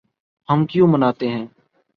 [0.49, 1.45] ہم کیوں مناتے ہیں